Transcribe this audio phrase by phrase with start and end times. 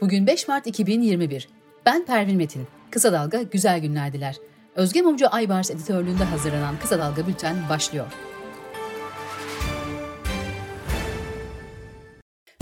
[0.00, 1.48] Bugün 5 Mart 2021.
[1.86, 2.66] Ben Pervin Metin.
[2.90, 4.36] Kısa Dalga güzel günler diler.
[4.76, 8.06] Özge Mumcu Aybars editörlüğünde hazırlanan Kısa Dalga Bülten başlıyor.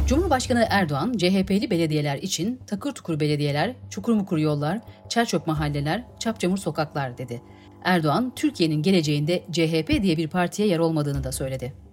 [0.07, 7.19] Cumhurbaşkanı Erdoğan, CHP'li belediyeler için takır tukur belediyeler, çukur mukur yollar, çerçöp mahalleler, çapçamur sokaklar
[7.19, 7.43] dedi.
[7.85, 11.86] Erdoğan, Türkiye'nin geleceğinde CHP diye bir partiye yer olmadığını da söyledi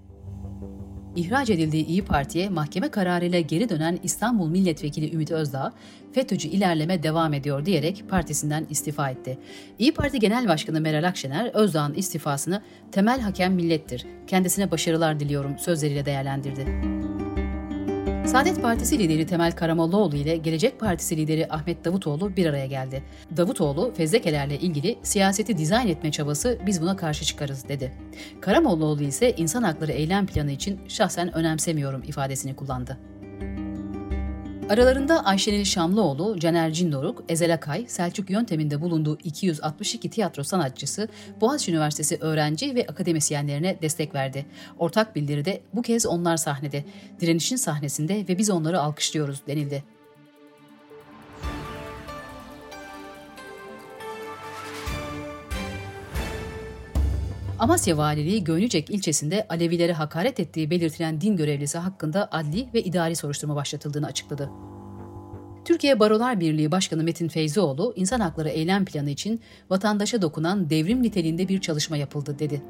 [1.16, 5.73] ihraç edildiği İyi Parti'ye mahkeme kararıyla geri dönen İstanbul Milletvekili Ümit Özdağ,
[6.14, 9.38] FETÖ'cü ilerleme devam ediyor diyerek partisinden istifa etti.
[9.79, 16.05] İyi Parti Genel Başkanı Meral Akşener, Özdağ'ın istifasını temel hakem millettir, kendisine başarılar diliyorum sözleriyle
[16.05, 17.13] değerlendirdi.
[18.25, 23.04] Saadet Partisi lideri Temel Karamollaoğlu ile Gelecek Partisi lideri Ahmet Davutoğlu bir araya geldi.
[23.37, 27.91] Davutoğlu, fezlekelerle ilgili siyaseti dizayn etme çabası biz buna karşı çıkarız dedi.
[28.41, 32.97] Karamollaoğlu ise insan hakları eylem planı için şahsen önemsemiyorum ifadesini kullandı.
[34.70, 41.08] Aralarında Ayşenil Şamlıoğlu, Caner Cindoruk, Ezel Akay, Selçuk Yöntem'inde bulunduğu 262 tiyatro sanatçısı
[41.42, 44.45] Boğaziçi Üniversitesi öğrenci ve akademisyenlerine destek verdi.
[44.78, 46.86] Ortak bildiride bu kez onlar sahnede,
[47.20, 49.83] direnişin sahnesinde ve biz onları alkışlıyoruz denildi.
[57.64, 63.55] Amasya Valiliği Göynücek ilçesinde Alevilere hakaret ettiği belirtilen din görevlisi hakkında adli ve idari soruşturma
[63.55, 64.50] başlatıldığını açıkladı.
[65.66, 71.47] Türkiye Barolar Birliği Başkanı Metin Feyzioğlu, insan hakları eylem planı için vatandaşa dokunan devrim niteliğinde
[71.47, 72.61] bir çalışma yapıldı dedi.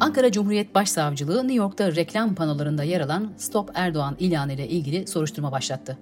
[0.00, 5.52] Ankara Cumhuriyet Başsavcılığı New York'ta reklam panolarında yer alan Stop Erdoğan ilanı ile ilgili soruşturma
[5.52, 5.98] başlattı.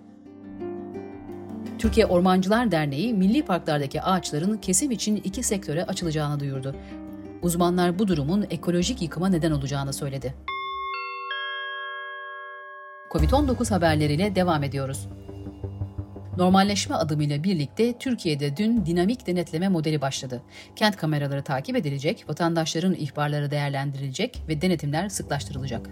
[1.78, 6.74] Türkiye Ormancılar Derneği milli parklardaki ağaçların kesim için iki sektöre açılacağını duyurdu.
[7.42, 10.34] Uzmanlar bu durumun ekolojik yıkıma neden olacağını söyledi.
[13.10, 15.08] Covid-19 haberleriyle devam ediyoruz.
[16.36, 20.42] Normalleşme adımıyla birlikte Türkiye'de dün dinamik denetleme modeli başladı.
[20.76, 25.90] Kent kameraları takip edilecek, vatandaşların ihbarları değerlendirilecek ve denetimler sıklaştırılacak.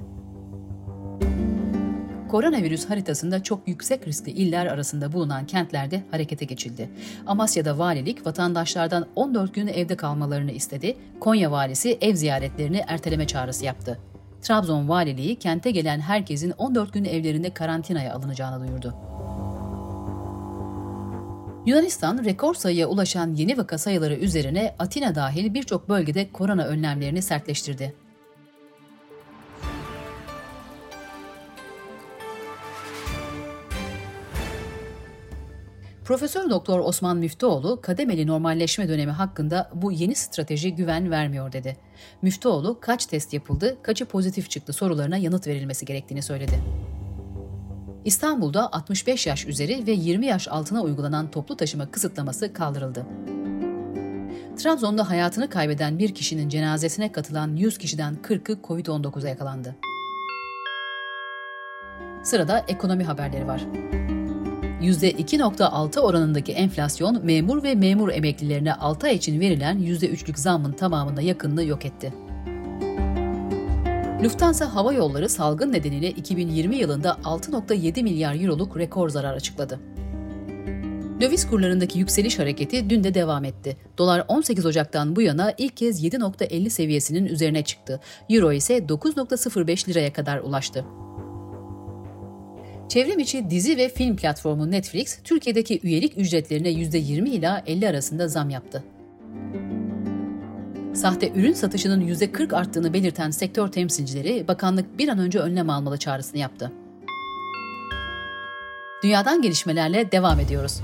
[2.29, 6.91] Koronavirüs haritasında çok yüksek riskli iller arasında bulunan kentlerde harekete geçildi.
[7.27, 10.97] Amasya'da valilik vatandaşlardan 14 gün evde kalmalarını istedi.
[11.21, 13.99] Konya valisi ev ziyaretlerini erteleme çağrısı yaptı.
[14.43, 18.95] Trabzon valiliği kente gelen herkesin 14 gün evlerinde karantinaya alınacağını duyurdu.
[21.67, 28.08] Yunanistan rekor sayıya ulaşan yeni vaka sayıları üzerine Atina dahil birçok bölgede korona önlemlerini sertleştirdi.
[36.09, 41.77] Profesör Doktor Osman Müftüoğlu, kademeli normalleşme dönemi hakkında bu yeni strateji güven vermiyor dedi.
[42.23, 46.59] Müftüoğlu, kaç test yapıldı, kaçı pozitif çıktı sorularına yanıt verilmesi gerektiğini söyledi.
[48.05, 53.07] İstanbul'da 65 yaş üzeri ve 20 yaş altına uygulanan toplu taşıma kısıtlaması kaldırıldı.
[54.57, 59.77] Trabzon'da hayatını kaybeden bir kişinin cenazesine katılan 100 kişiden 40'ı COVID-19'a yakalandı.
[62.23, 63.67] Sırada ekonomi haberleri var.
[64.81, 71.65] %2.6 oranındaki enflasyon memur ve memur emeklilerine 6 ay için verilen %3'lük zammın tamamında yakınlığı
[71.65, 72.13] yok etti.
[74.25, 79.81] Lufthansa Hava Yolları salgın nedeniyle 2020 yılında 6.7 milyar euroluk rekor zarar açıkladı.
[81.21, 83.77] Döviz kurlarındaki yükseliş hareketi dün de devam etti.
[83.99, 88.01] Dolar 18 Ocak'tan bu yana ilk kez 7.50 seviyesinin üzerine çıktı.
[88.31, 90.85] Euro ise 9.05 liraya kadar ulaştı.
[92.89, 98.51] Çevrim içi dizi ve film platformu Netflix, Türkiye'deki üyelik ücretlerine %20 ila 50 arasında zam
[98.51, 98.85] yaptı.
[100.95, 106.41] Sahte ürün satışının %40 arttığını belirten sektör temsilcileri, bakanlık bir an önce önlem almalı çağrısını
[106.41, 106.73] yaptı.
[109.03, 110.81] Dünyadan gelişmelerle devam ediyoruz.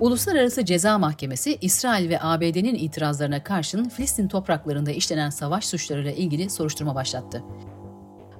[0.00, 6.94] Uluslararası Ceza Mahkemesi, İsrail ve ABD'nin itirazlarına karşın Filistin topraklarında işlenen savaş suçlarıyla ilgili soruşturma
[6.94, 7.42] başlattı.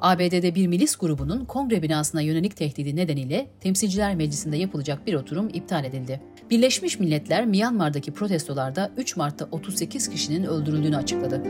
[0.01, 5.85] ABD'de bir milis grubunun kongre binasına yönelik tehdidi nedeniyle Temsilciler Meclisi'nde yapılacak bir oturum iptal
[5.85, 6.21] edildi.
[6.51, 11.43] Birleşmiş Milletler Myanmar'daki protestolarda 3 Mart'ta 38 kişinin öldürüldüğünü açıkladı.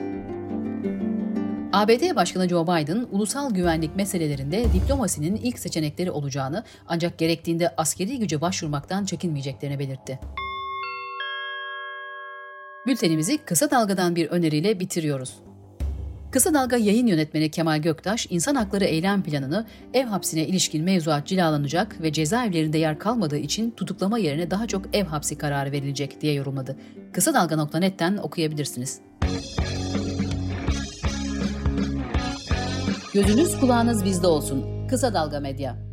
[1.73, 8.41] ABD Başkanı Joe Biden, ulusal güvenlik meselelerinde diplomasinin ilk seçenekleri olacağını ancak gerektiğinde askeri güce
[8.41, 10.19] başvurmaktan çekinmeyeceklerini belirtti.
[12.87, 15.50] Bültenimizi kısa dalgadan bir öneriyle bitiriyoruz.
[16.31, 22.01] Kısa Dalga yayın yönetmeni Kemal Göktaş, insan hakları eylem planını ev hapsine ilişkin mevzuat cilalanacak
[22.03, 26.77] ve cezaevlerinde yer kalmadığı için tutuklama yerine daha çok ev hapsi kararı verilecek diye yorumladı.
[27.13, 29.01] Kısa Dalga.net'ten okuyabilirsiniz.
[33.15, 34.87] Gözünüz kulağınız bizde olsun.
[34.89, 35.90] Kısa Dalga Medya.